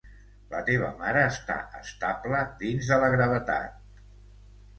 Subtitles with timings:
[0.51, 3.79] La teva mare està estable dins de la gravetat.